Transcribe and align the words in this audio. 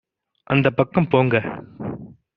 அந்தப் 0.47 0.75
பக்கம் 0.75 1.07
போங்க 1.07 1.35